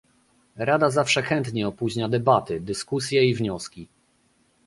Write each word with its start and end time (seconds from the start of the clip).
Rada 0.55 0.89
zawsze 0.89 1.21
chętnie 1.21 1.67
opóźnia 1.67 2.09
debaty, 2.09 2.59
dyskusje 2.59 3.25
i 3.25 3.35
wnioski 3.35 3.87